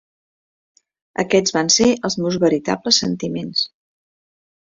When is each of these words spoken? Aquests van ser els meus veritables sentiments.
Aquests 1.23 1.53
van 1.57 1.69
ser 1.75 1.89
els 2.09 2.17
meus 2.23 2.39
veritables 2.45 3.01
sentiments. 3.05 3.61